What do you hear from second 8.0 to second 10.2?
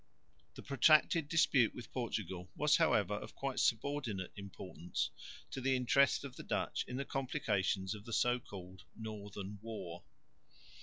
the so called Northern War.